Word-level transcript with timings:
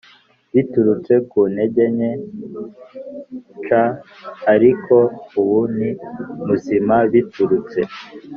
Biturutse 0.53 1.13
ku 1.29 1.39
ntege 1.53 1.83
nke 1.95 2.11
c 3.65 3.67
ariko 4.53 4.95
ubu 5.39 5.59
ni 5.77 5.89
muzima 6.45 6.95
biturutse 7.11 7.79